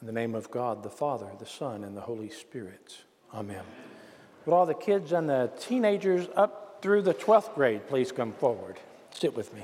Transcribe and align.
In 0.00 0.06
the 0.06 0.12
name 0.12 0.36
of 0.36 0.48
God, 0.50 0.84
the 0.84 0.90
Father, 0.90 1.26
the 1.40 1.46
Son, 1.46 1.82
and 1.82 1.96
the 1.96 2.00
Holy 2.00 2.30
Spirit. 2.30 2.98
Amen. 3.34 3.64
Would 4.46 4.54
all 4.54 4.64
the 4.64 4.72
kids 4.72 5.10
and 5.10 5.28
the 5.28 5.50
teenagers 5.58 6.28
up 6.36 6.78
through 6.80 7.02
the 7.02 7.14
12th 7.14 7.54
grade 7.54 7.88
please 7.88 8.12
come 8.12 8.32
forward? 8.32 8.78
Sit 9.10 9.36
with 9.36 9.52
me. 9.54 9.62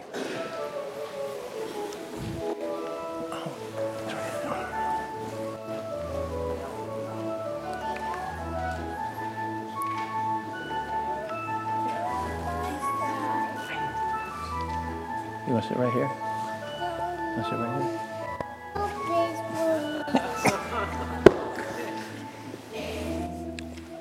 You 15.46 15.52
want 15.52 15.62
to 15.62 15.68
sit 15.68 15.78
right 15.78 15.92
here? 15.92 16.10
You 16.10 17.36
want 17.36 17.44
to 17.44 17.50
sit 17.50 17.58
right 17.58 17.82
here? 17.82 18.13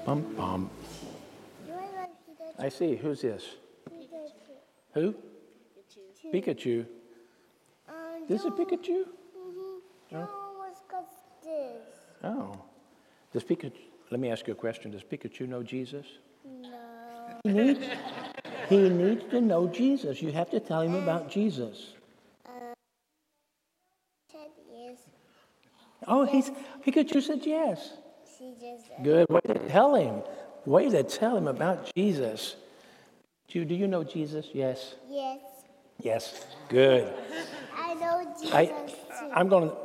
Bum, 0.05 0.21
bum. 0.35 0.69
I 2.59 2.69
see. 2.69 2.95
Who's 2.95 3.21
this? 3.21 3.43
Who? 4.93 5.15
Pikachu. 6.33 6.33
pikachu 6.33 6.85
um, 7.89 7.95
This 8.27 8.41
is 8.41 8.51
Pikachu? 8.51 9.05
Mm-hmm. 9.05 10.15
No, 10.15 10.27
what's 10.57 10.81
got 10.89 11.09
this? 11.43 11.81
Oh. 12.23 12.61
Does 13.31 13.43
Pikachu, 13.43 13.73
let 14.11 14.19
me 14.19 14.29
ask 14.29 14.45
you 14.45 14.53
a 14.53 14.55
question. 14.55 14.91
Does 14.91 15.03
Pikachu 15.03 15.47
know 15.47 15.63
Jesus? 15.63 16.05
No. 16.45 16.69
He 17.43 17.51
needs, 17.51 17.85
he 18.69 18.89
needs 18.89 19.23
to 19.31 19.41
know 19.41 19.67
Jesus. 19.67 20.21
You 20.21 20.31
have 20.31 20.49
to 20.51 20.59
tell 20.59 20.81
him 20.81 20.95
about 20.95 21.29
Jesus. 21.29 21.93
Uh, 22.45 22.73
said 24.31 24.51
yes. 24.71 24.97
Oh, 26.07 26.25
he's, 26.25 26.51
Pikachu 26.85 27.21
said 27.21 27.45
yes. 27.45 27.93
Said 28.59 29.03
Good. 29.03 29.29
Way 29.29 29.41
to 29.47 29.59
tell 29.69 29.95
him. 29.95 30.21
Way 30.65 30.89
to 30.89 31.03
tell 31.03 31.37
him 31.37 31.47
about 31.47 31.93
Jesus. 31.95 32.55
Do, 33.47 33.63
do 33.63 33.75
you 33.75 33.87
know 33.87 34.03
Jesus? 34.03 34.47
Yes. 34.53 34.95
yes. 35.09 35.39
Yes. 35.99 36.45
Good. 36.69 37.13
I 37.75 37.93
know 37.93 38.33
Jesus 38.39 38.53
I, 38.53 38.65
too. 38.65 38.93
I'm 39.33 39.47
going 39.47 39.69
to. 39.69 39.75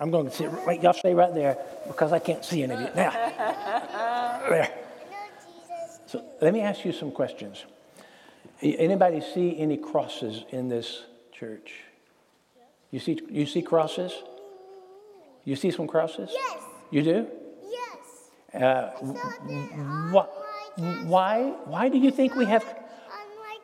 I'm 0.00 0.10
going 0.10 0.28
to 0.28 0.34
sit. 0.34 0.50
Wait, 0.66 0.82
y'all 0.82 0.92
stay 0.92 1.14
right 1.14 1.32
there 1.32 1.56
because 1.86 2.12
I 2.12 2.18
can't 2.18 2.44
see 2.44 2.64
any 2.64 2.74
of 2.74 2.80
you 2.80 2.90
now. 2.96 3.10
There. 4.48 4.62
I 4.62 4.68
know 5.10 5.26
Jesus 5.46 6.00
So 6.06 6.24
let 6.40 6.52
me 6.52 6.60
ask 6.60 6.84
you 6.84 6.92
some 6.92 7.12
questions. 7.12 7.64
Anybody 8.60 9.20
see 9.20 9.56
any 9.58 9.76
crosses 9.76 10.44
in 10.50 10.68
this 10.68 11.04
church? 11.32 11.74
You 12.90 12.98
see, 12.98 13.20
you 13.30 13.46
see 13.46 13.62
crosses? 13.62 14.12
Mm-hmm. 14.12 15.50
You 15.50 15.56
see 15.56 15.70
some 15.70 15.86
crosses? 15.86 16.30
Yes. 16.32 16.62
You 16.90 17.02
do? 17.02 17.26
Yes. 18.54 18.62
Uh, 18.62 18.92
I 18.94 19.06
saw 19.06 19.12
that 19.12 19.72
on 19.72 20.12
what, 20.12 20.32
my 20.76 20.84
castle. 20.84 21.08
why, 21.08 21.54
why 21.64 21.88
do 21.88 21.98
you 21.98 22.10
think 22.10 22.34
we 22.34 22.44
have, 22.46 22.64
On 22.64 23.26
my 23.38 23.58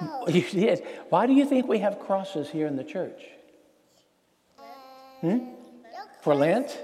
castle. 0.00 0.30
you 0.34 0.42
did. 0.42 0.86
Why 1.08 1.26
do 1.26 1.32
you 1.32 1.46
think 1.46 1.68
we 1.68 1.78
have 1.78 2.00
crosses 2.00 2.50
here 2.50 2.66
in 2.66 2.76
the 2.76 2.84
church? 2.84 3.22
Hmm? 5.20 5.38
For 6.22 6.34
Lent? 6.34 6.78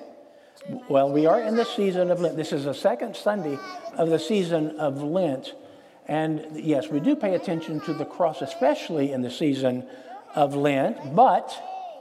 Well, 0.89 1.11
we 1.11 1.27
are 1.27 1.41
in 1.41 1.57
the 1.57 1.65
season 1.65 2.11
of 2.11 2.21
Lent. 2.21 2.37
This 2.37 2.53
is 2.53 2.65
the 2.65 2.75
second 2.75 3.17
Sunday 3.17 3.59
of 3.95 4.09
the 4.11 4.19
season 4.19 4.79
of 4.79 5.03
Lent. 5.03 5.55
And 6.07 6.47
yes, 6.55 6.89
we 6.89 7.01
do 7.01 7.17
pay 7.17 7.35
attention 7.35 7.81
to 7.81 7.93
the 7.93 8.05
cross, 8.05 8.43
especially 8.43 9.13
in 9.13 9.23
the 9.23 9.31
season 9.31 9.87
of 10.35 10.55
Lent, 10.55 11.15
but 11.15 11.53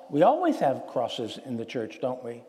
we 0.10 0.24
always 0.24 0.58
have 0.60 0.88
crosses 0.88 1.40
in 1.46 1.58
the 1.58 1.66
church, 1.66 2.00
don't 2.02 2.24
we? 2.24 2.44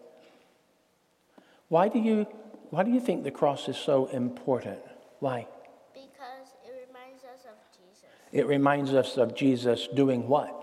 Why 1.69 1.89
do 1.89 1.99
you, 1.99 2.27
why 2.73 2.83
do 2.85 2.91
you 2.91 3.01
think 3.01 3.23
the 3.23 3.31
cross 3.31 3.69
is 3.69 3.77
so 3.77 4.07
important? 4.07 4.79
Why? 5.21 5.47
Because 5.93 6.49
it 6.65 6.89
reminds 6.89 7.23
us 7.23 7.45
of 7.45 7.59
Jesus 7.77 8.09
It 8.33 8.47
reminds 8.47 8.95
us 8.95 9.19
of 9.19 9.35
Jesus 9.35 9.89
doing 9.95 10.27
what? 10.27 10.59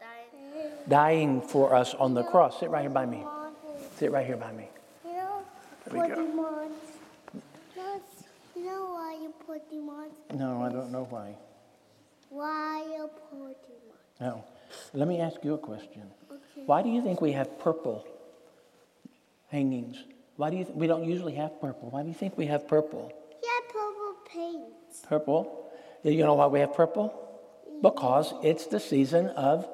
dying. 0.00 0.72
Dying 0.88 1.40
for 1.40 1.76
us 1.76 1.94
on 1.94 2.14
the 2.14 2.24
cross. 2.24 2.58
Sit 2.58 2.70
right 2.70 2.80
here 2.80 2.90
by 2.90 3.06
me. 3.06 3.24
Sit 3.94 4.10
right 4.10 4.26
here 4.26 4.36
by 4.36 4.50
me. 4.50 4.68
You 5.04 5.12
know, 5.12 5.42
There 5.86 6.02
we 6.02 6.08
go. 6.08 6.14
No, 7.76 8.00
you 8.56 8.64
know 8.64 8.84
why 8.90 9.16
you 9.22 9.32
Pokemon? 9.48 10.36
No, 10.36 10.60
I 10.64 10.72
don't 10.72 10.90
know 10.90 11.06
why. 11.08 11.36
Why 12.30 12.82
you 12.96 13.08
Pokemon? 13.32 13.54
No. 14.20 14.44
Let 14.92 15.06
me 15.06 15.20
ask 15.20 15.36
you 15.44 15.54
a 15.54 15.58
question. 15.58 16.02
Okay. 16.28 16.66
Why 16.66 16.82
do 16.82 16.88
you 16.88 17.00
think 17.00 17.20
we 17.20 17.30
have 17.30 17.60
purple 17.60 18.04
hangings? 19.52 20.02
Why 20.38 20.50
do 20.50 20.56
you 20.56 20.66
we 20.72 20.86
don't 20.86 21.04
usually 21.04 21.34
have 21.34 21.60
purple? 21.60 21.90
Why 21.90 22.02
do 22.02 22.08
you 22.08 22.14
think 22.14 22.38
we 22.38 22.46
have 22.46 22.68
purple? 22.68 23.12
Yeah, 23.42 23.48
purple 23.72 24.14
paint. 24.32 24.64
Purple? 25.08 25.68
You 26.04 26.22
know 26.22 26.34
why 26.34 26.46
we 26.46 26.60
have 26.60 26.74
purple? 26.74 27.12
Because 27.82 28.32
it's 28.44 28.66
the 28.66 28.78
season 28.78 29.30
of 29.30 29.66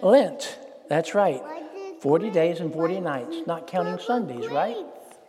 Lent. 0.00 0.56
That's 0.88 1.16
right. 1.16 1.42
Why 1.42 1.58
did 1.74 2.00
40 2.00 2.30
days 2.30 2.60
and 2.60 2.72
40 2.72 3.00
nights, 3.00 3.38
not 3.44 3.66
counting 3.66 3.98
Sundays, 3.98 4.48
right? 4.50 4.76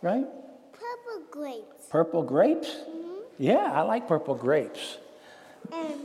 Right? 0.04 0.28
Purple 0.72 1.24
grapes. 1.32 1.86
Purple 1.90 2.22
grapes? 2.22 2.68
Mm-hmm. 2.68 3.14
Yeah, 3.40 3.72
I 3.74 3.82
like 3.82 4.08
purple 4.08 4.36
grapes. 4.36 5.00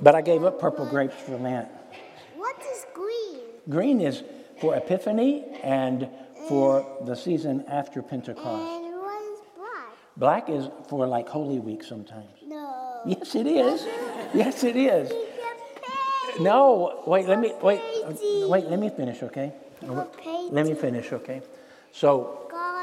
But 0.00 0.14
I 0.14 0.22
gave 0.22 0.42
up 0.42 0.58
purple 0.58 0.86
grapes 0.86 1.16
for 1.26 1.36
Lent. 1.36 1.68
what 2.34 2.56
is 2.72 2.86
green? 2.94 3.40
Green 3.68 4.00
is 4.00 4.22
for 4.58 4.74
Epiphany 4.74 5.44
and 5.62 6.08
for 6.48 6.86
the 7.04 7.14
season 7.14 7.64
after 7.68 8.02
Pentecost. 8.02 8.46
And 8.46 8.94
black? 9.56 9.84
Black 10.16 10.48
is 10.48 10.68
for 10.88 11.06
like 11.06 11.28
Holy 11.28 11.58
Week 11.58 11.82
sometimes. 11.82 12.30
No. 12.46 13.00
Yes, 13.06 13.34
it 13.34 13.46
is. 13.46 13.86
Yes, 14.34 14.64
it 14.64 14.76
is. 14.76 15.10
It's 15.10 15.14
a 15.14 16.32
page. 16.32 16.40
No, 16.40 17.02
wait, 17.06 17.26
let 17.26 17.38
me 17.38 17.52
wait. 17.62 17.80
Wait, 18.48 18.64
let 18.66 18.78
me 18.78 18.90
finish, 18.90 19.22
okay? 19.22 19.52
Let 20.50 20.66
me 20.66 20.74
finish, 20.74 21.12
okay? 21.12 21.42
So 21.92 22.40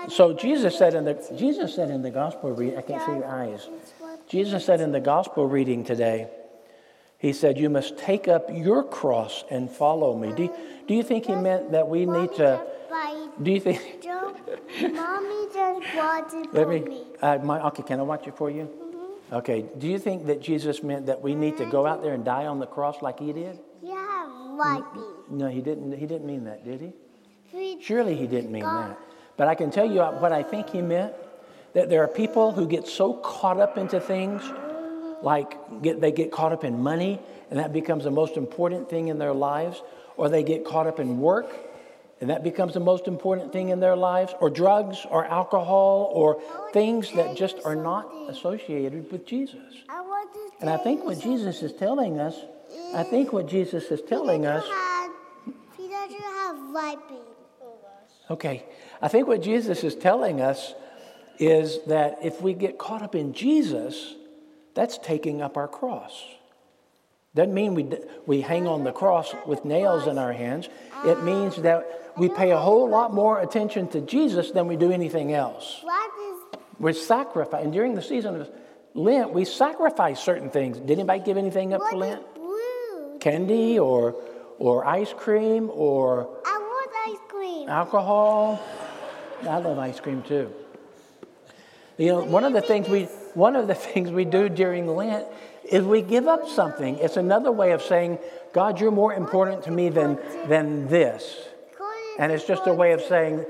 so 0.10 0.34
Jesus 0.34 0.78
said 0.78 0.94
in 0.96 1.06
the 1.06 1.36
Jesus 1.38 1.76
said 1.76 1.90
in 1.90 2.02
the 2.02 2.12
gospel 2.12 2.52
read 2.52 2.78
I 2.78 2.82
can't 2.82 3.04
see 3.06 3.12
your 3.12 3.26
eyes. 3.26 3.68
Jesus 4.28 4.66
said 4.66 4.82
in 4.82 4.92
the 4.92 5.00
gospel 5.00 5.48
reading 5.48 5.84
today, 5.84 6.30
he 7.22 7.34
said, 7.34 7.60
You 7.60 7.70
must 7.70 7.98
take 7.98 8.28
up 8.28 8.50
your 8.52 8.84
cross 8.84 9.44
and 9.52 9.70
follow 9.70 10.18
me. 10.18 10.34
Do, 10.34 10.50
do 10.88 10.96
you 10.96 11.04
think 11.04 11.26
he 11.28 11.36
meant 11.36 11.72
that 11.72 11.88
we 11.88 12.06
need 12.08 12.34
to 12.36 12.66
do 13.42 13.52
you 13.52 13.60
think 13.60 14.02
Joe, 14.02 14.34
mommy 14.82 15.48
just 15.54 15.96
bought 15.96 16.34
it 16.34 16.54
Let 16.54 16.64
for 16.64 16.68
me, 16.68 16.80
me. 16.82 17.04
uh, 17.22 17.38
my, 17.40 17.62
okay, 17.68 17.84
can 17.84 18.00
I 18.00 18.04
watch 18.04 18.28
it 18.28 18.36
for 18.38 18.50
you? 18.50 18.70
Okay, 19.32 19.66
do 19.78 19.88
you 19.88 19.98
think 19.98 20.26
that 20.28 20.42
Jesus 20.42 20.84
meant 20.84 21.06
that 21.06 21.22
we 21.22 21.36
need 21.36 21.58
to 21.58 21.66
go 21.66 21.86
out 21.86 22.02
there 22.04 22.14
and 22.14 22.26
die 22.26 22.46
on 22.48 22.60
the 22.60 22.66
cross 22.68 23.02
like 23.02 23.20
he 23.20 23.32
did? 23.32 23.60
Yeah, 23.82 24.56
wiping. 24.56 25.04
No, 25.30 25.48
he 25.48 25.62
didn't, 25.62 25.92
he 25.94 26.06
didn't 26.06 26.26
mean 26.28 26.44
that, 26.46 26.66
did 26.66 26.82
he? 26.82 27.78
Surely 27.82 28.16
he 28.16 28.28
didn't 28.28 28.52
mean 28.52 28.64
that. 28.64 28.98
But 29.38 29.48
I 29.48 29.56
can 29.56 29.72
tell 29.72 29.90
you 29.90 30.02
what 30.02 30.32
I 30.32 30.44
think 30.44 30.70
he 30.70 30.82
meant 30.82 31.14
that 31.74 31.90
there 31.90 32.04
are 32.04 32.08
people 32.08 32.52
who 32.52 32.68
get 32.68 32.88
so 32.88 33.14
caught 33.14 33.60
up 33.60 33.78
into 33.78 34.00
things, 34.02 34.44
like 35.22 35.82
get, 35.82 36.02
they 36.02 36.12
get 36.12 36.32
caught 36.32 36.52
up 36.52 36.64
in 36.66 36.82
money, 36.82 37.20
and 37.50 37.58
that 37.60 37.72
becomes 37.72 38.04
the 38.04 38.12
most 38.12 38.36
important 38.36 38.90
thing 38.90 39.08
in 39.08 39.18
their 39.18 39.34
lives, 39.34 39.82
or 40.18 40.28
they 40.28 40.44
get 40.44 40.66
caught 40.66 40.88
up 40.88 41.00
in 41.00 41.20
work, 41.20 41.54
and 42.22 42.30
that 42.30 42.44
becomes 42.44 42.76
the 42.76 42.80
most 42.80 43.08
important 43.08 43.52
thing 43.52 43.70
in 43.70 43.80
their 43.80 43.96
lives, 43.96 44.34
or 44.40 44.50
drugs, 44.50 45.06
or 45.10 45.26
alcohol, 45.26 46.12
or 46.14 46.42
things 46.72 47.12
that 47.14 47.36
just 47.36 47.58
are 47.66 47.76
not 47.76 48.10
associated 48.30 49.12
with 49.12 49.26
Jesus. 49.26 49.60
I 49.90 50.26
And 50.62 50.70
I 50.70 50.78
think 50.78 51.04
what 51.04 51.16
something. 51.16 51.38
Jesus 51.38 51.64
is 51.64 51.74
telling 51.74 52.20
us, 52.20 52.36
I 52.94 53.04
think 53.04 53.34
what 53.34 53.48
Jesus 53.48 53.86
is 53.86 54.02
telling 54.02 54.46
us. 54.46 54.64
Pikachu 54.64 54.70
had, 54.70 55.10
Pikachu 55.78 56.22
have 56.22 56.58
wiping. 56.72 57.18
Okay. 58.30 58.66
I 59.02 59.08
think 59.08 59.28
what 59.28 59.42
Jesus 59.42 59.84
is 59.84 59.96
telling 59.96 60.40
us 60.40 60.74
is 61.40 61.80
that 61.88 62.20
if 62.24 62.42
we 62.42 62.54
get 62.54 62.78
caught 62.78 63.02
up 63.02 63.16
in 63.16 63.34
Jesus, 63.34 64.16
that's 64.76 64.98
taking 65.00 65.42
up 65.42 65.58
our 65.58 65.68
cross. 65.68 66.24
Doesn't 67.34 67.54
mean 67.54 67.76
we, 67.76 67.88
we 68.26 68.42
hang 68.42 68.68
on 68.68 68.84
the 68.84 68.92
cross 68.92 69.34
with 69.46 69.64
nails 69.64 70.06
in 70.06 70.18
our 70.18 70.34
hands. 70.34 70.68
It 71.06 71.24
means 71.24 71.56
that 71.58 72.12
we 72.18 72.28
pay 72.28 72.52
a 72.52 72.58
whole 72.58 72.90
lot 72.90 73.14
more 73.14 73.40
attention 73.40 73.88
to 73.90 74.02
Jesus 74.02 74.52
than 74.52 74.68
we 74.68 74.76
do 74.76 74.92
anything 74.92 75.34
else. 75.34 75.80
What 75.82 76.12
is 76.20 76.60
We're 76.78 76.94
sacrificing. 76.94 77.72
During 77.72 77.96
the 77.96 78.02
season 78.02 78.42
of 78.42 78.50
Lent, 78.94 79.32
we 79.32 79.46
sacrifice 79.46 80.20
certain 80.20 80.50
things. 80.50 80.78
Did 80.80 80.92
anybody 80.92 81.22
give 81.22 81.38
anything 81.38 81.74
up 81.74 81.82
for 81.90 81.96
Lent? 81.96 82.22
Candy 83.22 83.80
or, 83.80 84.16
or 84.60 84.86
ice 84.86 85.14
cream 85.14 85.70
or 85.72 86.28
I 86.46 86.58
want 86.58 86.92
ice 87.08 87.30
cream. 87.30 87.70
alcohol. 87.70 88.62
I 89.44 89.58
love 89.60 89.78
ice 89.80 90.02
cream 90.02 90.22
too. 90.24 90.52
You 91.98 92.08
know, 92.08 92.24
one 92.26 92.44
of 92.44 92.52
the 92.52 92.62
things 92.62 92.90
we 92.90 93.04
one 93.36 93.56
of 93.56 93.68
the 93.68 93.76
things 93.88 94.12
we 94.12 94.26
do 94.26 94.50
during 94.50 94.88
Lent 94.88 95.28
is 95.70 95.86
we 95.86 96.02
give 96.02 96.28
up 96.28 96.48
something. 96.48 96.98
It's 96.98 97.18
another 97.18 97.52
way 97.52 97.72
of 97.72 97.82
saying, 97.82 98.20
God, 98.54 98.80
you're 98.80 98.92
more 98.92 99.14
important 99.14 99.64
to 99.64 99.72
me 99.72 99.90
than 99.90 100.20
than 100.48 100.88
this. 100.88 101.48
And 102.20 102.32
it's 102.32 102.46
just 102.46 102.68
a 102.68 102.74
way 102.74 102.92
of 102.92 103.02
saying, 103.02 103.46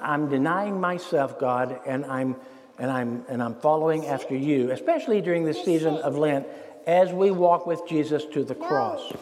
I'm 0.00 0.28
denying 0.28 0.80
myself, 0.80 1.38
God, 1.38 1.80
and 1.86 2.04
I'm, 2.04 2.36
and, 2.78 2.90
I'm, 2.90 3.24
and 3.28 3.42
I'm 3.42 3.54
following 3.54 4.06
after 4.06 4.36
you, 4.36 4.70
especially 4.70 5.20
during 5.20 5.44
this 5.44 5.64
season 5.64 5.96
of 5.96 6.16
Lent, 6.16 6.46
as 6.86 7.12
we 7.12 7.30
walk 7.30 7.66
with 7.66 7.86
Jesus 7.88 8.24
to 8.26 8.44
the 8.44 8.54
cross. 8.54 9.12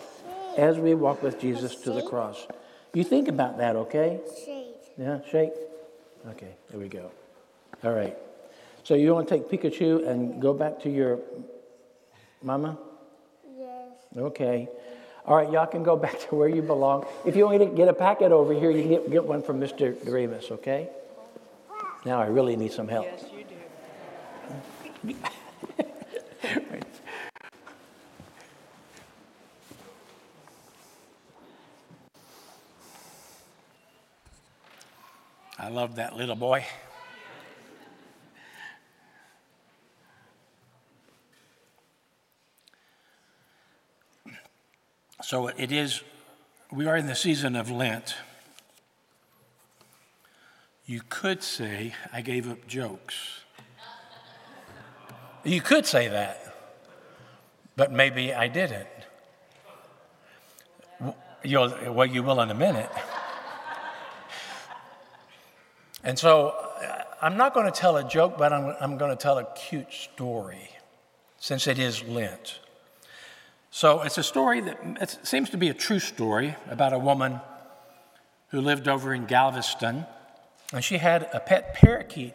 As 0.56 0.78
we 0.78 0.94
walk 0.94 1.22
with 1.22 1.40
Jesus 1.40 1.76
to 1.76 1.92
the 1.92 2.02
cross. 2.02 2.46
You 2.92 3.04
think 3.04 3.28
about 3.28 3.58
that, 3.58 3.76
okay? 3.76 4.20
Yeah, 4.98 5.20
shake. 5.30 5.52
Okay, 6.30 6.56
there 6.70 6.80
we 6.80 6.88
go. 6.88 7.10
All 7.84 7.92
right. 7.92 8.16
So 8.82 8.94
you 8.94 9.14
want 9.14 9.28
to 9.28 9.38
take 9.38 9.48
Pikachu 9.48 10.06
and 10.06 10.42
go 10.42 10.52
back 10.52 10.80
to 10.80 10.90
your 10.90 11.20
mama? 12.42 12.78
Yes. 13.58 13.88
Okay. 14.16 14.68
All 15.26 15.36
right, 15.36 15.50
y'all 15.50 15.66
can 15.66 15.82
go 15.82 15.96
back 16.06 16.18
to 16.28 16.34
where 16.34 16.48
you 16.48 16.62
belong. 16.62 17.06
If 17.24 17.36
you 17.36 17.44
want 17.44 17.60
to 17.60 17.66
get 17.66 17.88
a 17.88 17.92
packet 17.92 18.32
over 18.32 18.52
here, 18.52 18.70
you 18.70 18.82
can 18.82 18.90
get, 18.90 19.10
get 19.10 19.24
one 19.24 19.42
from 19.42 19.60
Mr. 19.60 19.94
Gravis, 20.04 20.50
okay? 20.50 20.88
Now 22.04 22.20
I 22.20 22.26
really 22.26 22.56
need 22.56 22.72
some 22.72 22.88
help. 22.88 23.06
Yes, 23.06 23.24
you 23.32 23.44
do. 23.44 23.54
I 35.58 35.68
love 35.68 35.96
that 35.96 36.16
little 36.16 36.36
boy. 36.36 36.64
So 45.30 45.46
it 45.46 45.70
is, 45.70 46.02
we 46.72 46.88
are 46.88 46.96
in 46.96 47.06
the 47.06 47.14
season 47.14 47.54
of 47.54 47.70
Lent. 47.70 48.16
You 50.86 51.02
could 51.08 51.44
say, 51.44 51.94
I 52.12 52.20
gave 52.20 52.50
up 52.50 52.66
jokes. 52.66 53.14
You 55.44 55.60
could 55.60 55.86
say 55.86 56.08
that, 56.08 56.52
but 57.76 57.92
maybe 57.92 58.34
I 58.34 58.48
didn't. 58.48 58.88
You'll, 61.44 61.76
well, 61.92 62.06
you 62.06 62.24
will 62.24 62.40
in 62.40 62.50
a 62.50 62.54
minute. 62.54 62.90
And 66.02 66.18
so 66.18 66.48
uh, 66.48 67.04
I'm 67.22 67.36
not 67.36 67.54
going 67.54 67.66
to 67.66 67.80
tell 67.80 67.98
a 67.98 68.02
joke, 68.02 68.36
but 68.36 68.52
I'm, 68.52 68.74
I'm 68.80 68.98
going 68.98 69.16
to 69.16 69.22
tell 69.22 69.38
a 69.38 69.44
cute 69.54 69.92
story 69.92 70.70
since 71.38 71.68
it 71.68 71.78
is 71.78 72.02
Lent. 72.02 72.59
So 73.70 74.02
it's 74.02 74.18
a 74.18 74.22
story 74.22 74.60
that 74.60 75.26
seems 75.26 75.50
to 75.50 75.56
be 75.56 75.68
a 75.68 75.74
true 75.74 76.00
story 76.00 76.56
about 76.68 76.92
a 76.92 76.98
woman 76.98 77.40
who 78.48 78.60
lived 78.60 78.88
over 78.88 79.14
in 79.14 79.26
Galveston, 79.26 80.06
and 80.72 80.82
she 80.82 80.98
had 80.98 81.28
a 81.32 81.38
pet 81.38 81.74
parakeet 81.74 82.34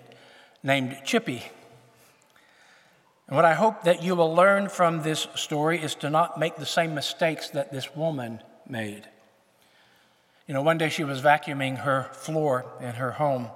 named 0.64 0.98
Chippy. 1.04 1.44
And 3.28 3.36
what 3.36 3.44
I 3.44 3.54
hope 3.54 3.84
that 3.84 4.02
you 4.02 4.16
will 4.16 4.34
learn 4.34 4.70
from 4.70 5.02
this 5.02 5.28
story 5.36 5.82
is 5.82 5.94
to 5.96 6.10
not 6.10 6.40
make 6.40 6.56
the 6.56 6.66
same 6.66 6.96
mistakes 6.96 7.50
that 7.50 7.72
this 7.72 7.96
woman 7.96 8.42
made. 8.68 9.08
You 10.48 10.54
know, 10.54 10.62
one 10.62 10.78
day 10.78 10.90
she 10.90 11.04
was 11.04 11.22
vacuuming 11.22 11.80
her 11.80 12.10
floor 12.14 12.66
in 12.80 12.94
her 12.94 13.12
home, 13.12 13.48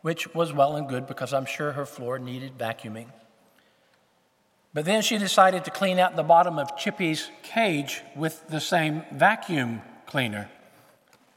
which 0.00 0.34
was 0.34 0.52
well 0.52 0.76
and 0.76 0.88
good 0.88 1.06
because 1.06 1.34
I'm 1.34 1.46
sure 1.46 1.72
her 1.72 1.84
floor 1.84 2.18
needed 2.18 2.56
vacuuming. 2.56 3.08
But 4.74 4.86
then 4.86 5.02
she 5.02 5.18
decided 5.18 5.64
to 5.64 5.70
clean 5.70 5.98
out 5.98 6.16
the 6.16 6.22
bottom 6.22 6.58
of 6.58 6.78
Chippy's 6.78 7.30
cage 7.42 8.02
with 8.16 8.46
the 8.48 8.60
same 8.60 9.02
vacuum 9.12 9.82
cleaner. 10.06 10.50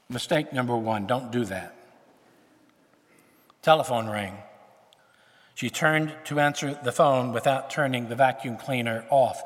Mistake 0.09 0.53
number 0.53 0.75
one 0.77 1.05
don't 1.05 1.31
do 1.31 1.43
that. 1.45 1.75
Telephone 3.61 4.09
rang. 4.09 4.37
She 5.53 5.69
turned 5.69 6.13
to 6.25 6.39
answer 6.39 6.79
the 6.81 6.91
phone 6.91 7.33
without 7.33 7.69
turning 7.69 8.07
the 8.07 8.15
vacuum 8.15 8.57
cleaner 8.57 9.05
off. 9.09 9.41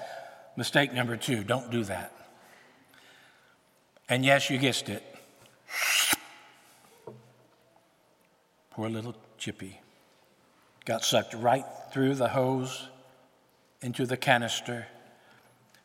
Mistake 0.56 0.94
number 0.94 1.18
two 1.18 1.44
don't 1.44 1.72
do 1.72 1.84
that. 1.86 2.12
And 4.08 4.26
yes, 4.26 4.50
you 4.50 4.58
guessed 4.58 4.90
it. 4.90 5.04
Poor 8.72 8.90
little 8.90 9.16
Chippy 9.38 9.80
got 10.86 11.04
sucked 11.04 11.34
right 11.34 11.66
through 11.92 12.16
the 12.16 12.30
hose 12.30 12.90
into 13.82 14.06
the 14.06 14.18
canister. 14.18 14.88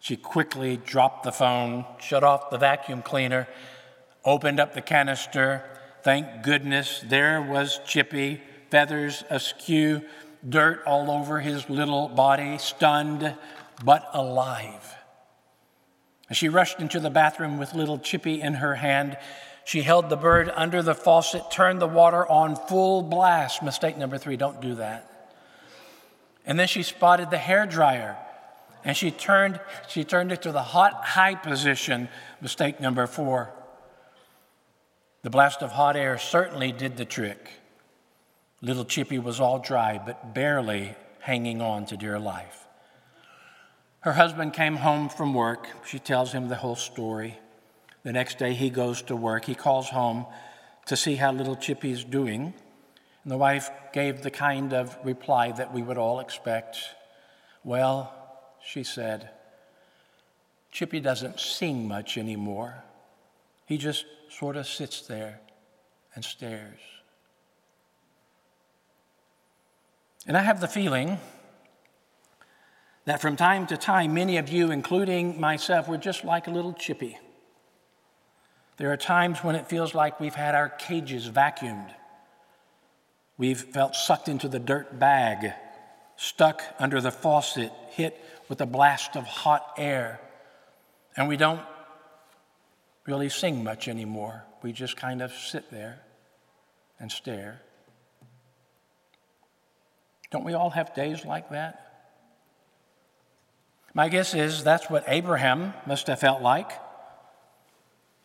She 0.01 0.17
quickly 0.17 0.77
dropped 0.77 1.25
the 1.25 1.33
phone, 1.33 1.87
shut 1.99 2.25
off 2.25 2.51
the 2.51 2.59
vacuum 2.59 3.03
cleaner, 3.03 3.49
opened 4.25 4.61
up 4.61 4.75
the 4.75 4.83
canister. 4.83 5.65
Thank 6.03 6.43
goodness 6.43 7.03
there 7.07 7.41
was 7.41 7.81
Chippy, 7.87 8.43
feathers 8.71 9.25
askew, 9.31 10.03
dirt 10.47 10.83
all 10.87 11.11
over 11.11 11.41
his 11.41 11.71
little 11.71 12.09
body, 12.09 12.59
stunned 12.59 13.35
but 13.83 14.09
alive. 14.13 14.95
As 16.29 16.37
she 16.37 16.49
rushed 16.49 16.81
into 16.81 17.01
the 17.01 17.11
bathroom 17.11 17.59
with 17.59 17.75
little 17.75 17.99
Chippy 17.99 18.41
in 18.41 18.55
her 18.55 18.75
hand, 18.75 19.17
she 19.65 19.83
held 19.83 20.11
the 20.11 20.17
bird 20.17 20.51
under 20.55 20.83
the 20.83 20.95
faucet, 20.95 21.51
turned 21.51 21.81
the 21.81 21.87
water 21.87 22.27
on 22.31 22.57
full 22.57 23.03
blast. 23.03 23.63
Mistake 23.63 23.97
number 23.97 24.19
three 24.19 24.37
don't 24.37 24.61
do 24.61 24.75
that. 24.75 25.11
And 26.47 26.59
then 26.59 26.69
she 26.69 26.83
spotted 26.83 27.31
the 27.31 27.39
hair 27.39 27.67
dryer 27.67 28.17
and 28.85 28.97
she 28.97 29.11
turned, 29.11 29.61
she 29.89 30.05
turned 30.05 30.31
it 30.31 30.43
to 30.43 30.53
the 30.53 30.63
hot 30.63 31.05
high 31.05 31.35
position. 31.35 32.09
Mistake 32.41 32.81
number 32.81 33.07
four. 33.07 33.51
The 35.23 35.31
blast 35.31 35.63
of 35.63 35.73
hot 35.73 35.97
air 35.97 36.19
certainly 36.19 36.71
did 36.71 36.99
the 36.99 37.07
trick. 37.07 37.51
Little 38.61 38.85
Chippy 38.85 39.19
was 39.19 39.41
all 39.41 39.59
dry, 39.59 39.99
but 40.05 40.35
barely 40.35 40.95
hanging 41.21 41.63
on 41.63 41.87
to 41.87 41.97
dear 41.97 42.19
life. 42.19 42.67
Her 44.01 44.13
husband 44.13 44.53
came 44.53 44.77
home 44.77 45.09
from 45.09 45.33
work. 45.33 45.67
She 45.87 45.99
tells 45.99 46.33
him 46.33 46.49
the 46.49 46.57
whole 46.57 46.77
story. 46.77 47.39
The 48.03 48.13
next 48.13 48.39
day 48.39 48.53
he 48.53 48.69
goes 48.69 49.01
to 49.03 49.17
work. 49.17 49.47
He 49.47 49.55
calls 49.55 49.89
home 49.89 50.27
to 50.85 50.97
see 50.97 51.15
how 51.15 51.33
little 51.33 51.57
Chippy's 51.57 52.05
doing. 52.05 52.53
And 53.25 53.33
the 53.33 53.39
wife 53.39 53.71
gave 53.93 54.23
the 54.23 54.31
kind 54.31 54.75
of 54.75 54.97
reply 55.03 55.51
that 55.53 55.73
we 55.73 55.83
would 55.83 55.97
all 55.97 56.21
expect. 56.21 56.77
Well, 57.65 58.13
she 58.63 58.85
said, 58.85 59.31
Chippy 60.71 61.01
doesn't 61.01 61.41
sing 61.41 61.89
much 61.89 62.19
anymore. 62.19 62.85
He 63.65 63.79
just 63.79 64.05
sort 64.29 64.57
of 64.57 64.67
sits 64.67 65.03
there 65.03 65.41
and 66.15 66.25
stares. 66.25 66.81
And 70.27 70.37
I 70.37 70.43
have 70.43 70.61
the 70.61 70.69
feeling 70.69 71.19
that 73.07 73.23
from 73.23 73.37
time 73.37 73.67
to 73.69 73.77
time, 73.77 74.13
many 74.15 74.37
of 74.37 74.49
you, 74.49 74.71
including 74.71 75.41
myself, 75.41 75.89
were 75.89 75.99
just 75.99 76.25
like 76.25 76.47
a 76.47 76.51
little 76.51 76.73
chippy. 76.73 77.19
There 78.77 78.93
are 78.93 78.97
times 78.97 79.45
when 79.45 79.55
it 79.55 79.69
feels 79.69 79.95
like 79.95 80.21
we've 80.21 80.35
had 80.35 80.55
our 80.55 80.69
cages 80.69 81.31
vacuumed 81.31 81.95
We've 83.37 83.61
felt 83.61 83.97
sucked 83.97 84.29
into 84.29 84.49
the 84.49 84.59
dirt 84.59 84.99
bag, 84.99 85.53
stuck 86.17 86.63
under 86.79 87.01
the 87.01 87.11
faucet, 87.11 87.73
hit 87.91 88.21
with 88.49 88.61
a 88.61 88.67
blast 88.67 89.17
of 89.17 89.25
hot 89.25 89.75
air. 89.77 90.21
And 91.17 91.29
we 91.29 91.37
don't 91.37 91.63
really 93.07 93.29
sing 93.29 93.65
much 93.65 93.89
anymore. 93.89 94.45
We 94.63 94.73
just 94.73 94.97
kind 94.97 95.21
of 95.21 95.33
sit 95.33 95.71
there 95.71 96.01
and 97.01 97.11
stare. 97.11 97.61
Don't 100.31 100.45
we 100.45 100.55
all 100.55 100.71
have 100.71 100.95
days 100.95 101.25
like 101.25 101.51
that? 101.51 101.81
My 103.95 104.09
guess 104.09 104.35
is 104.35 104.65
that's 104.65 104.91
what 104.91 105.05
Abraham 105.07 105.75
must 105.87 106.07
have 106.09 106.19
felt 106.21 106.43
like 106.43 106.73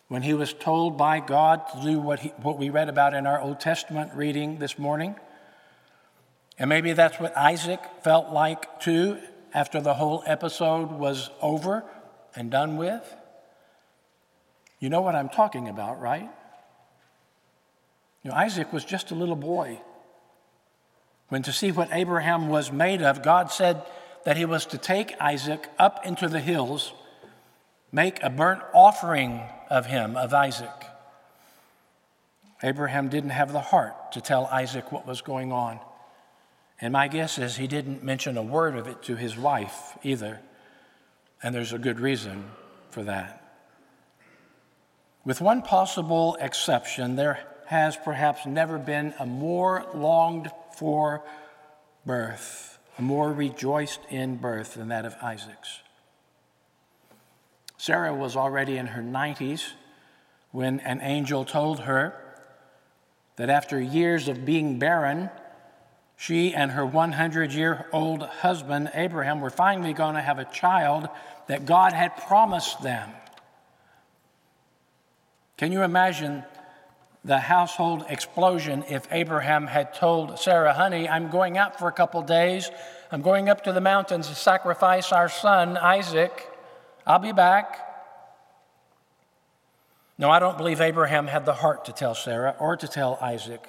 when 0.10 0.24
he 0.24 0.34
was 0.34 0.52
told 0.54 0.98
by 0.98 1.20
God 1.20 1.62
to 1.74 1.82
do 1.82 2.00
what, 2.00 2.20
he, 2.20 2.30
what 2.42 2.58
we 2.58 2.70
read 2.70 2.90
about 2.90 3.14
in 3.14 3.26
our 3.26 3.40
Old 3.40 3.60
Testament 3.60 4.12
reading 4.14 4.58
this 4.58 4.78
morning. 4.78 5.16
And 6.58 6.68
maybe 6.68 6.94
that's 6.94 7.20
what 7.20 7.38
Isaac 7.38 7.80
felt 8.04 8.34
like 8.34 8.82
too 8.82 9.20
after 9.54 9.80
the 9.80 9.94
whole 9.94 10.24
episode 10.26 10.92
was 10.92 11.30
over 11.42 11.86
and 12.36 12.50
done 12.52 12.76
with. 12.76 13.16
You 14.80 14.90
know 14.90 15.02
what 15.02 15.16
I'm 15.16 15.30
talking 15.30 15.70
about, 15.70 16.02
right? 16.02 16.30
You 18.24 18.32
know, 18.32 18.36
Isaac 18.36 18.74
was 18.74 18.84
just 18.84 19.12
a 19.12 19.16
little 19.16 19.36
boy. 19.36 19.80
When 21.30 21.44
to 21.44 21.54
see 21.54 21.72
what 21.72 21.90
Abraham 21.92 22.50
was 22.50 22.72
made 22.72 23.04
of, 23.04 23.22
God 23.22 23.52
said 23.52 23.84
that 24.26 24.38
he 24.38 24.46
was 24.46 24.66
to 24.68 24.80
take 24.80 25.14
Isaac 25.22 25.68
up 25.78 26.06
into 26.06 26.28
the 26.28 26.40
hills, 26.40 26.94
make 27.92 28.22
a 28.24 28.30
burnt 28.30 28.62
offering 28.74 29.42
of 29.70 29.86
him, 29.86 30.16
of 30.16 30.34
Isaac. 30.34 30.86
Abraham 32.62 33.10
didn't 33.10 33.30
have 33.32 33.54
the 33.54 33.62
heart 33.62 34.12
to 34.14 34.22
tell 34.22 34.46
Isaac 34.48 34.92
what 34.92 35.08
was 35.08 35.22
going 35.22 35.52
on. 35.52 35.80
And 36.82 36.94
my 36.94 37.08
guess 37.08 37.38
is 37.38 37.58
he 37.58 37.68
didn't 37.68 38.04
mention 38.04 38.38
a 38.38 38.44
word 38.44 38.76
of 38.76 38.88
it 38.88 39.04
to 39.04 39.16
his 39.16 39.38
wife 39.38 39.98
either. 40.04 40.40
And 41.42 41.54
there's 41.54 41.74
a 41.74 41.80
good 41.80 42.00
reason 42.00 42.46
for 42.90 43.04
that. 43.04 43.36
With 45.26 45.42
one 45.42 45.62
possible 45.62 46.38
exception, 46.40 47.16
there 47.16 47.40
has 47.68 47.96
perhaps 47.96 48.46
never 48.46 48.78
been 48.78 49.14
a 49.20 49.26
more 49.26 49.86
longed 49.94 50.50
for 50.78 51.24
birth, 52.06 52.80
a 52.98 53.02
more 53.02 53.32
rejoiced 53.32 54.00
in 54.10 54.38
birth 54.38 54.76
than 54.76 54.88
that 54.88 55.06
of 55.06 55.16
Isaac's. 55.22 55.82
Sarah 57.80 58.14
was 58.14 58.36
already 58.36 58.76
in 58.76 58.88
her 58.88 59.02
90s 59.02 59.72
when 60.52 60.82
an 60.82 61.00
angel 61.00 61.46
told 61.46 61.80
her 61.80 62.14
that 63.38 63.50
after 63.50 63.80
years 63.80 64.28
of 64.28 64.44
being 64.44 64.80
barren, 64.80 65.30
she 66.18 66.54
and 66.54 66.72
her 66.72 66.86
100 66.86 67.54
year 67.54 67.86
old 67.94 68.24
husband, 68.24 68.92
Abraham, 68.94 69.40
were 69.40 69.50
finally 69.50 69.94
going 69.94 70.16
to 70.16 70.22
have 70.22 70.40
a 70.40 70.44
child 70.44 71.08
that 71.48 71.66
God 71.66 71.94
had 71.94 72.18
promised 72.28 72.84
them. 72.84 73.12
Can 75.56 75.72
you 75.72 75.82
imagine 75.84 76.44
the 77.24 77.40
household 77.40 78.04
explosion 78.10 78.84
if 78.90 79.08
Abraham 79.10 79.68
had 79.68 79.94
told 79.94 80.38
Sarah, 80.38 80.74
honey, 80.74 81.08
I'm 81.08 81.30
going 81.30 81.58
out 81.58 81.80
for 81.80 81.88
a 81.88 81.94
couple 81.94 82.22
days. 82.24 82.70
I'm 83.10 83.22
going 83.22 83.48
up 83.48 83.64
to 83.64 83.72
the 83.72 83.80
mountains 83.80 84.28
to 84.28 84.36
sacrifice 84.36 85.14
our 85.14 85.30
son, 85.30 85.78
Isaac. 85.78 86.49
I'll 87.10 87.18
be 87.18 87.32
back. 87.32 87.80
No, 90.20 90.30
I 90.30 90.38
don't 90.38 90.60
believe 90.60 90.80
Abraham 90.80 91.26
had 91.26 91.44
the 91.44 91.56
heart 91.56 91.86
to 91.86 91.92
tell 91.92 92.14
Sarah 92.14 92.56
or 92.60 92.78
to 92.78 92.88
tell 92.88 93.18
Isaac 93.20 93.68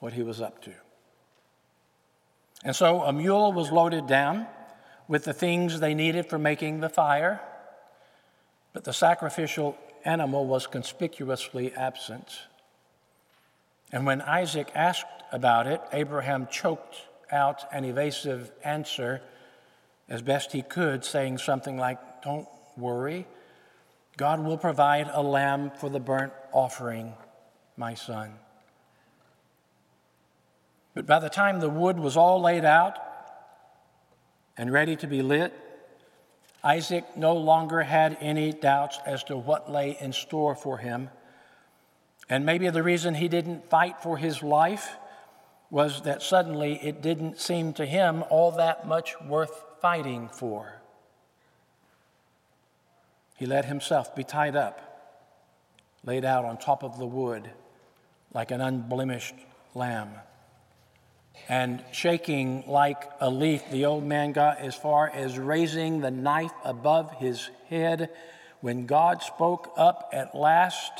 what 0.00 0.12
he 0.12 0.22
was 0.22 0.42
up 0.42 0.62
to. 0.64 0.72
And 2.62 2.76
so 2.76 3.04
a 3.04 3.12
mule 3.12 3.54
was 3.54 3.72
loaded 3.72 4.06
down 4.06 4.46
with 5.08 5.24
the 5.24 5.32
things 5.32 5.80
they 5.80 5.94
needed 5.94 6.28
for 6.28 6.38
making 6.38 6.80
the 6.80 6.90
fire, 6.90 7.40
but 8.74 8.84
the 8.84 8.92
sacrificial 8.92 9.78
animal 10.04 10.44
was 10.44 10.66
conspicuously 10.66 11.72
absent. 11.72 12.40
And 13.90 14.04
when 14.04 14.20
Isaac 14.20 14.70
asked 14.74 15.06
about 15.32 15.66
it, 15.66 15.80
Abraham 15.90 16.46
choked 16.50 16.96
out 17.30 17.64
an 17.72 17.86
evasive 17.86 18.52
answer 18.62 19.22
as 20.06 20.20
best 20.20 20.52
he 20.52 20.60
could, 20.60 21.02
saying 21.02 21.38
something 21.38 21.78
like, 21.78 21.98
Don't 22.22 22.48
worry, 22.76 23.26
God 24.16 24.44
will 24.44 24.58
provide 24.58 25.08
a 25.12 25.22
lamb 25.22 25.72
for 25.78 25.88
the 25.88 26.00
burnt 26.00 26.32
offering, 26.52 27.14
my 27.76 27.94
son. 27.94 28.32
But 30.94 31.06
by 31.06 31.18
the 31.18 31.30
time 31.30 31.60
the 31.60 31.70
wood 31.70 31.98
was 31.98 32.16
all 32.16 32.40
laid 32.40 32.64
out 32.64 32.98
and 34.56 34.72
ready 34.72 34.96
to 34.96 35.06
be 35.06 35.22
lit, 35.22 35.52
Isaac 36.62 37.16
no 37.16 37.34
longer 37.34 37.80
had 37.82 38.16
any 38.20 38.52
doubts 38.52 38.98
as 39.06 39.24
to 39.24 39.36
what 39.36 39.72
lay 39.72 39.96
in 40.00 40.12
store 40.12 40.54
for 40.54 40.78
him. 40.78 41.10
And 42.28 42.46
maybe 42.46 42.68
the 42.68 42.82
reason 42.82 43.14
he 43.14 43.28
didn't 43.28 43.68
fight 43.68 44.00
for 44.02 44.16
his 44.16 44.42
life 44.42 44.96
was 45.70 46.02
that 46.02 46.22
suddenly 46.22 46.78
it 46.82 47.00
didn't 47.00 47.40
seem 47.40 47.72
to 47.72 47.86
him 47.86 48.22
all 48.28 48.52
that 48.52 48.86
much 48.86 49.20
worth 49.22 49.64
fighting 49.80 50.28
for. 50.28 50.81
He 53.36 53.46
let 53.46 53.64
himself 53.64 54.14
be 54.14 54.24
tied 54.24 54.56
up, 54.56 54.80
laid 56.04 56.24
out 56.24 56.44
on 56.44 56.58
top 56.58 56.82
of 56.82 56.98
the 56.98 57.06
wood 57.06 57.50
like 58.34 58.50
an 58.50 58.60
unblemished 58.60 59.34
lamb. 59.74 60.10
And 61.48 61.82
shaking 61.92 62.64
like 62.66 63.10
a 63.20 63.30
leaf, 63.30 63.62
the 63.70 63.86
old 63.86 64.04
man 64.04 64.32
got 64.32 64.58
as 64.58 64.74
far 64.74 65.08
as 65.08 65.38
raising 65.38 66.00
the 66.00 66.10
knife 66.10 66.52
above 66.64 67.12
his 67.18 67.50
head 67.68 68.10
when 68.60 68.86
God 68.86 69.22
spoke 69.22 69.72
up 69.76 70.10
at 70.12 70.34
last 70.34 70.92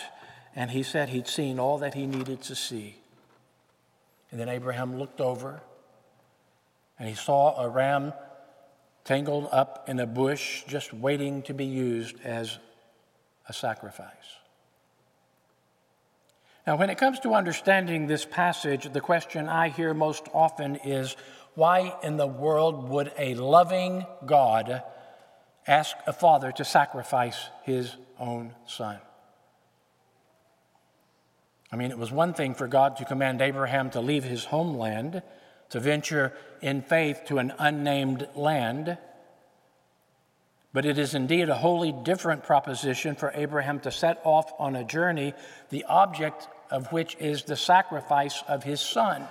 and 0.55 0.71
he 0.71 0.83
said 0.83 1.09
he'd 1.09 1.29
seen 1.29 1.59
all 1.59 1.79
that 1.79 1.95
he 1.95 2.07
needed 2.07 2.43
to 2.43 2.55
see. 2.55 2.97
And 4.31 4.41
then 4.41 4.49
Abraham 4.49 4.99
looked 4.99 5.21
over 5.21 5.63
and 6.99 7.09
he 7.09 7.15
saw 7.15 7.61
a 7.61 7.69
ram 7.69 8.13
tangled 9.05 9.49
up 9.51 9.89
in 9.89 9.99
a 10.01 10.07
bush, 10.07 10.63
just 10.67 10.93
waiting 10.93 11.43
to 11.43 11.55
be 11.55 11.65
used 11.65 12.17
as 12.25 12.59
a 13.49 13.53
sacrifice. 13.53 14.09
Now, 16.67 16.77
when 16.77 16.91
it 16.91 16.99
comes 16.99 17.19
to 17.21 17.35
understanding 17.35 18.07
this 18.07 18.25
passage, 18.25 18.93
the 18.93 19.01
question 19.01 19.49
I 19.49 19.69
hear 19.69 19.95
most 19.95 20.27
often 20.33 20.77
is 20.77 21.17
why 21.55 21.95
in 22.03 22.17
the 22.17 22.27
world 22.27 22.89
would 22.89 23.13
a 23.19 23.35
loving 23.35 24.07
God 24.25 24.83
ask 25.67 25.97
a 26.07 26.13
father 26.13 26.53
to 26.53 26.65
sacrifice 26.65 27.49
his 27.65 27.97
own 28.19 28.55
son? 28.67 28.99
I 31.73 31.77
mean, 31.77 31.91
it 31.91 31.99
was 31.99 32.13
one 32.13 32.35
thing 32.35 32.55
for 32.55 32.69
God 32.69 32.97
to 32.99 33.05
command 33.05 33.41
Abraham 33.41 33.91
to 33.91 34.01
leave 34.01 34.25
his 34.25 34.45
homeland, 34.45 35.23
to 35.73 35.81
venture 35.81 36.33
in 36.61 36.83
faith 36.83 37.23
to 37.27 37.39
an 37.39 37.53
unnamed 37.59 38.29
land. 38.35 38.97
But 40.73 40.87
it 40.87 40.99
is 40.99 41.15
indeed 41.15 41.49
a 41.49 41.55
wholly 41.55 41.93
different 41.93 42.45
proposition 42.45 43.15
for 43.15 43.33
Abraham 43.35 43.81
to 43.81 43.91
set 43.91 44.21
off 44.25 44.53
on 44.59 44.77
a 44.77 44.85
journey, 44.85 45.35
the 45.71 45.85
object 45.85 46.49
of 46.71 46.93
which 46.93 47.17
is 47.21 47.43
the 47.43 47.57
sacrifice 47.57 48.43
of 48.49 48.63
his 48.63 48.81
son. 48.81 49.27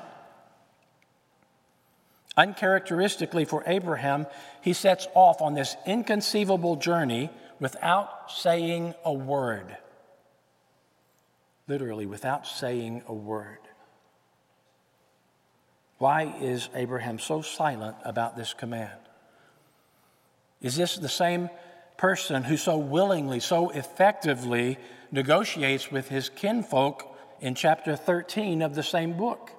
Uncharacteristically 2.37 3.45
for 3.45 3.63
Abraham, 3.67 4.25
he 4.61 4.73
sets 4.73 5.07
off 5.13 5.41
on 5.41 5.53
this 5.53 5.75
inconceivable 5.85 6.75
journey 6.75 7.29
without 7.59 8.31
saying 8.31 8.93
a 9.03 9.13
word. 9.13 9.77
Literally, 11.67 12.05
without 12.05 12.47
saying 12.47 13.03
a 13.07 13.13
word. 13.13 13.59
Why 16.01 16.33
is 16.41 16.67
Abraham 16.73 17.19
so 17.19 17.43
silent 17.43 17.95
about 18.03 18.35
this 18.35 18.55
command? 18.55 18.99
Is 20.59 20.75
this 20.75 20.95
the 20.95 21.07
same 21.07 21.51
person 21.95 22.43
who 22.43 22.57
so 22.57 22.79
willingly, 22.79 23.39
so 23.39 23.69
effectively 23.69 24.79
negotiates 25.11 25.91
with 25.91 26.09
his 26.09 26.27
kinfolk 26.27 27.05
in 27.39 27.53
chapter 27.53 27.95
13 27.95 28.63
of 28.63 28.73
the 28.73 28.81
same 28.81 29.13
book? 29.13 29.51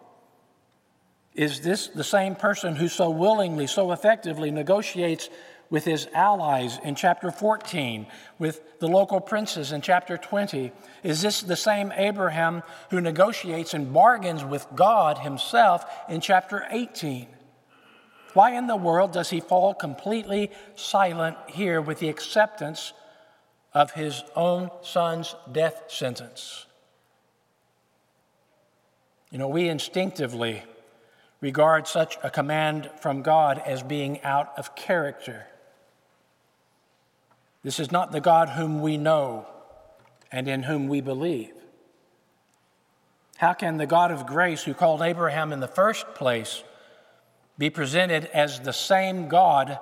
Is 1.33 1.61
this 1.61 1.87
the 1.87 2.03
same 2.03 2.35
person 2.35 2.75
who 2.75 2.89
so 2.89 3.09
willingly, 3.09 3.69
so 3.69 3.93
effectively 3.93 4.51
negotiates 4.51 5.31
with 5.73 5.87
his 5.87 6.07
allies 6.12 6.79
in 6.85 6.95
chapter 6.95 7.31
14, 7.31 8.07
with 8.38 8.79
the 8.79 8.87
local 8.87 9.21
princes 9.21 9.73
in 9.73 9.81
chapter 9.81 10.19
20? 10.19 10.71
Is 11.02 11.23
this 11.23 11.41
the 11.41 11.57
same 11.57 11.91
Abraham 11.97 12.62
who 12.91 13.00
negotiates 13.00 13.73
and 13.73 13.91
bargains 13.91 14.45
with 14.45 14.67
God 14.75 15.17
himself 15.17 15.87
in 16.11 16.21
chapter 16.21 16.67
18? 16.71 17.26
Why 18.35 18.52
in 18.52 18.67
the 18.67 18.76
world 18.76 19.12
does 19.12 19.31
he 19.31 19.41
fall 19.41 19.73
completely 19.73 20.50
silent 20.75 21.38
here 21.47 21.81
with 21.81 22.00
the 22.00 22.11
acceptance 22.11 22.93
of 23.73 23.93
his 23.93 24.23
own 24.37 24.71
son's 24.83 25.35
death 25.50 25.85
sentence? 25.88 26.67
You 29.31 29.38
know, 29.38 29.49
we 29.49 29.71
instinctively 29.71 30.64
regard 31.41 31.88
such 31.88 32.19
a 32.23 32.29
command 32.29 32.91
from 33.00 33.23
God 33.23 33.62
as 33.64 33.83
being 33.83 34.23
out 34.23 34.52
of 34.59 34.76
character. 34.76 35.47
This 37.62 37.78
is 37.78 37.92
not 37.92 38.12
the 38.12 38.21
God 38.21 38.50
whom 38.50 38.83
we 38.83 38.97
know 38.97 39.47
and 40.31 40.49
in 40.49 40.64
whom 40.64 40.88
we 40.88 41.00
believe. 41.00 41.52
How 43.37 43.52
can 43.52 43.76
the 43.76 43.87
God 43.87 44.11
of 44.11 44.26
grace, 44.26 44.62
who 44.62 44.75
called 44.75 45.02
Abraham 45.02 45.52
in 45.52 45.61
the 45.61 45.69
first 45.69 46.14
place, 46.14 46.62
be 47.59 47.71
presented 47.71 48.26
as 48.26 48.61
the 48.61 48.73
same 48.73 49.28
God 49.28 49.78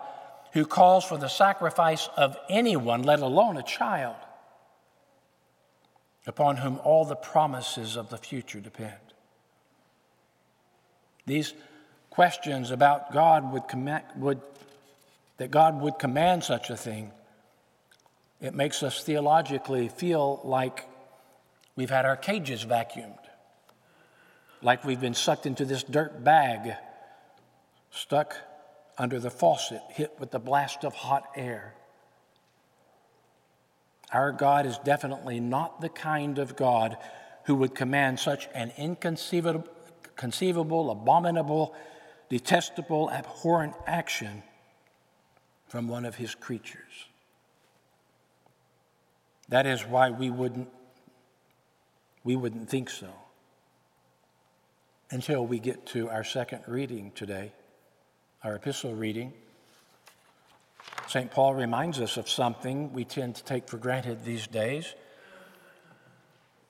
who 0.52 0.66
calls 0.66 1.04
for 1.04 1.16
the 1.16 1.28
sacrifice 1.28 2.08
of 2.16 2.37
anyone, 2.49 3.02
let 3.02 3.20
alone 3.20 3.56
a 3.56 3.62
child, 3.62 4.16
upon 6.26 6.56
whom 6.56 6.80
all 6.82 7.04
the 7.04 7.16
promises 7.16 7.96
of 7.96 8.10
the 8.10 8.18
future 8.18 8.60
depend? 8.60 8.94
These 11.26 11.54
questions 12.08 12.70
about 12.70 13.12
God 13.12 13.52
would, 13.52 13.68
command, 13.68 14.04
would 14.16 14.40
that 15.37 15.50
God 15.50 15.80
would 15.80 15.99
command 15.99 16.44
such 16.44 16.70
a 16.70 16.76
thing 16.76 17.12
it 18.40 18.54
makes 18.54 18.82
us 18.82 19.02
theologically 19.02 19.88
feel 19.88 20.40
like 20.44 20.87
we've 21.76 21.90
had 21.90 22.04
our 22.04 22.16
cages 22.16 22.64
vacuumed, 22.64 23.18
like 24.62 24.85
we've 24.85 25.00
been 25.00 25.14
sucked 25.14 25.47
into 25.47 25.64
this 25.64 25.82
dirt 25.82 26.25
bag, 26.25 26.75
stuck 27.90 28.37
under 28.97 29.18
the 29.18 29.30
faucet, 29.30 29.82
hit 29.90 30.14
with 30.18 30.30
the 30.30 30.38
blast 30.38 30.85
of 30.85 30.94
hot 30.94 31.25
air. 31.37 31.75
Our 34.12 34.32
God 34.32 34.66
is 34.66 34.78
definitely 34.78 35.38
not 35.38 35.80
the 35.80 35.88
kind 35.88 36.38
of 36.38 36.56
God 36.56 36.97
who 37.44 37.54
would 37.56 37.75
command 37.75 38.18
such 38.18 38.49
an 38.54 38.73
inconceivable, 38.76 39.64
conceivable, 40.16 40.90
abominable, 40.90 41.75
detestable, 42.28 43.11
abhorrent 43.11 43.75
action 43.87 44.42
from 45.66 45.88
one 45.88 46.04
of 46.04 46.16
his 46.16 46.35
creatures. 46.35 47.10
That 49.50 49.66
is 49.66 49.83
why 49.83 50.11
we 50.11 50.30
wouldn't, 50.30 50.69
we 52.25 52.35
wouldn't 52.37 52.71
think 52.71 52.90
so. 52.90 53.09
until 55.11 55.45
we 55.45 55.59
get 55.59 55.87
to 55.87 56.09
our 56.09 56.25
second 56.25 56.62
reading 56.66 57.12
today, 57.14 57.52
our 58.45 58.54
epistle 58.54 58.95
reading. 58.95 59.33
St. 61.09 61.30
Paul 61.30 61.54
reminds 61.54 62.00
us 62.00 62.16
of 62.16 62.28
something 62.28 62.92
we 62.92 63.04
tend 63.04 63.35
to 63.37 63.45
take 63.45 63.69
for 63.69 63.76
granted 63.76 64.25
these 64.25 64.47
days. 64.47 64.95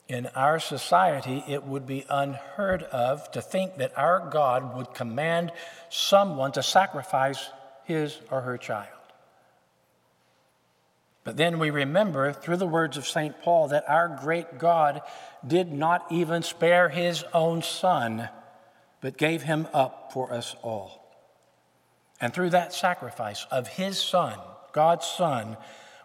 In 0.09 0.27
our 0.35 0.59
society, 0.59 1.45
it 1.47 1.65
would 1.65 1.87
be 1.87 2.05
unheard 2.09 2.83
of 2.85 3.31
to 3.33 3.43
think 3.43 3.77
that 3.77 3.97
our 3.97 4.29
God 4.31 4.75
would 4.77 4.95
command 4.95 5.53
someone 5.91 6.53
to 6.53 6.63
sacrifice 6.63 7.51
his 7.85 8.19
or 8.31 8.41
her 8.41 8.57
child. 8.59 8.89
But 11.23 11.37
then 11.37 11.59
we 11.59 11.71
remember 11.71 12.33
through 12.33 12.57
the 12.57 12.67
words 12.67 12.97
of 12.97 13.07
St. 13.07 13.43
Paul 13.43 13.69
that 13.69 13.89
our 13.89 14.09
great 14.09 14.59
God 14.59 15.03
did 15.47 15.71
not 15.71 16.11
even 16.11 16.43
spare 16.43 16.89
his 16.89 17.25
own 17.35 17.63
son, 17.63 18.29
but 19.01 19.19
gave 19.19 19.43
him 19.43 19.69
up 19.73 20.13
for 20.13 20.33
us 20.33 20.57
all. 20.63 21.01
And 22.21 22.33
through 22.33 22.51
that 22.51 22.73
sacrifice 22.73 23.47
of 23.51 23.69
his 23.69 23.99
son, 23.99 24.39
God's 24.73 25.07
son, 25.07 25.57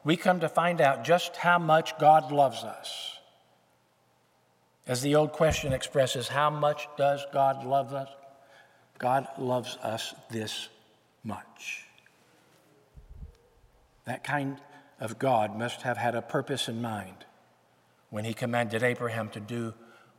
we 0.03 0.17
come 0.17 0.41
to 0.41 0.50
find 0.50 0.81
out 0.81 1.03
just 1.03 1.36
how 1.38 1.60
much 1.60 1.98
God 1.98 2.31
loves 2.31 2.63
us. 2.63 3.19
As 4.88 5.01
the 5.01 5.15
old 5.15 5.31
question 5.31 5.74
expresses, 5.74 6.27
how 6.27 6.50
much 6.50 6.88
does 6.98 7.25
God 7.34 7.65
love 7.65 7.93
us? 7.93 8.10
God 8.98 9.27
loves 9.38 9.77
us 9.77 10.13
this 10.29 10.69
much. 11.24 11.86
That 14.05 14.24
kind 14.24 14.57
of 15.00 15.20
God 15.20 15.58
must 15.58 15.82
have 15.82 15.98
had 15.98 16.16
a 16.16 16.22
purpose 16.22 16.68
in 16.68 16.82
mind 16.82 17.25
when 18.10 18.25
he 18.25 18.34
commanded 18.34 18.84
Abraham 18.84 19.30
to 19.30 19.40
do 19.40 19.74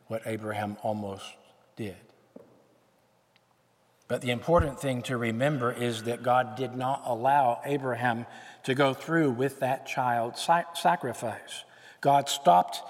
what 0.06 0.22
Abraham 0.26 0.76
almost 0.82 1.24
did. 1.76 1.96
But 4.08 4.20
the 4.20 4.30
important 4.30 4.78
thing 4.78 5.02
to 5.02 5.16
remember 5.16 5.72
is 5.72 6.04
that 6.04 6.22
God 6.22 6.56
did 6.56 6.76
not 6.76 7.02
allow 7.04 7.60
Abraham 7.64 8.26
to 8.62 8.74
go 8.74 8.94
through 8.94 9.32
with 9.32 9.60
that 9.60 9.86
child 9.86 10.38
sacrifice. 10.38 11.64
God 12.00 12.28
stopped 12.28 12.82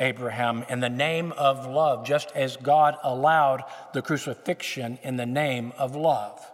Abraham 0.00 0.64
in 0.68 0.80
the 0.80 0.88
name 0.88 1.32
of 1.32 1.66
love, 1.66 2.04
just 2.04 2.32
as 2.32 2.56
God 2.56 2.96
allowed 3.04 3.62
the 3.92 4.02
crucifixion 4.02 4.98
in 5.02 5.16
the 5.16 5.26
name 5.26 5.72
of 5.78 5.94
love. 5.94 6.44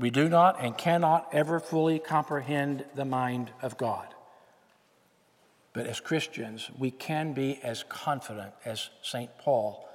We 0.00 0.08
do 0.08 0.30
not 0.30 0.56
and 0.58 0.78
cannot 0.78 1.28
ever 1.30 1.60
fully 1.60 1.98
comprehend 1.98 2.86
the 2.94 3.04
mind 3.04 3.50
of 3.60 3.76
God. 3.76 4.06
But 5.74 5.86
as 5.86 6.00
Christians, 6.00 6.70
we 6.78 6.90
can 6.90 7.34
be 7.34 7.60
as 7.62 7.84
confident 7.86 8.54
as 8.64 8.88
St. 9.02 9.30
Paul 9.36 9.86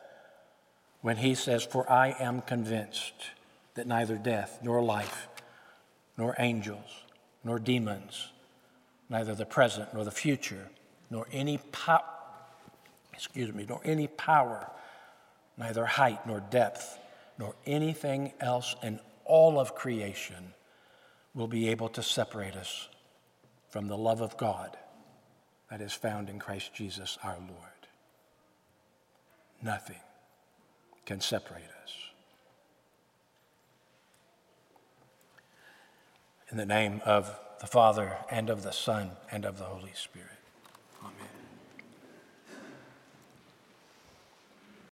when 1.01 1.17
he 1.17 1.33
says, 1.33 1.63
For 1.63 1.91
I 1.91 2.15
am 2.19 2.41
convinced 2.41 3.31
that 3.73 3.87
neither 3.87 4.15
death, 4.15 4.59
nor 4.61 4.79
life, 4.83 5.27
nor 6.19 6.35
angels, 6.37 7.03
nor 7.43 7.57
demons, 7.57 8.29
neither 9.09 9.33
the 9.33 9.45
present 9.45 9.91
nor 9.91 10.05
the 10.05 10.11
future, 10.11 10.69
nor 11.09 11.27
any 11.31 11.57
power, 11.57 12.03
excuse 13.11 13.51
me, 13.51 13.65
nor 13.67 13.81
any 13.83 14.05
power, 14.05 14.69
neither 15.57 15.85
height 15.87 16.27
nor 16.27 16.41
depth, 16.41 16.99
nor 17.39 17.55
anything 17.65 18.31
else 18.39 18.75
in 18.83 18.99
all 19.25 19.59
of 19.59 19.75
creation 19.75 20.53
will 21.33 21.47
be 21.47 21.67
able 21.69 21.89
to 21.89 22.01
separate 22.01 22.55
us 22.55 22.87
from 23.69 23.87
the 23.87 23.97
love 23.97 24.21
of 24.21 24.37
God 24.37 24.77
that 25.69 25.81
is 25.81 25.93
found 25.93 26.29
in 26.29 26.39
Christ 26.39 26.73
Jesus 26.73 27.17
our 27.23 27.37
Lord. 27.37 27.87
Nothing 29.61 29.99
can 31.05 31.19
separate 31.19 31.63
us. 31.83 31.93
In 36.51 36.57
the 36.57 36.65
name 36.65 37.01
of 37.05 37.37
the 37.59 37.67
Father, 37.67 38.17
and 38.29 38.49
of 38.49 38.63
the 38.63 38.71
Son, 38.71 39.11
and 39.31 39.45
of 39.45 39.57
the 39.57 39.63
Holy 39.63 39.93
Spirit. 39.95 40.29
Amen. 41.01 41.34